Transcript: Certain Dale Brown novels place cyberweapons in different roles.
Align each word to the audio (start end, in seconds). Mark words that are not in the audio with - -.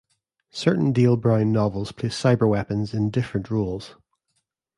Certain 0.49 0.91
Dale 0.93 1.15
Brown 1.15 1.51
novels 1.51 1.91
place 1.91 2.19
cyberweapons 2.19 2.91
in 2.91 3.11
different 3.11 3.51
roles. 3.51 3.97